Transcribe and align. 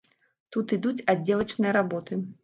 Тут 0.55 0.71
ідуць 0.77 1.05
аддзелачныя 1.13 1.75
работы. 1.77 2.19